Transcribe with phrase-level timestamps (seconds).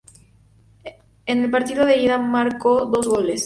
[1.27, 3.39] En el partido de ida marcó dos goles.